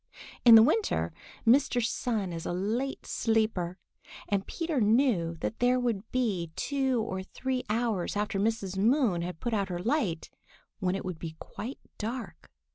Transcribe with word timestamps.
In 0.43 0.55
the 0.55 0.63
winter, 0.63 1.13
Mr. 1.45 1.79
Sun 1.85 2.33
is 2.33 2.47
a 2.47 2.51
late 2.53 3.05
sleeper, 3.05 3.77
and 4.27 4.47
Peter 4.47 4.81
knew 4.81 5.35
that 5.41 5.59
there 5.59 5.79
would 5.79 6.11
be 6.11 6.51
two 6.55 7.03
or 7.03 7.21
three 7.21 7.63
hours 7.69 8.15
after 8.17 8.39
Mrs. 8.39 8.75
Moon 8.79 9.31
put 9.39 9.53
out 9.53 9.69
her 9.69 9.77
light 9.77 10.31
when 10.79 10.95
it 10.95 11.05
would 11.05 11.19
be 11.19 11.35
quite 11.39 11.77
dark. 11.99 12.49